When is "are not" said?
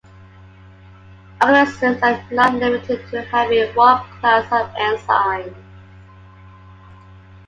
2.01-2.55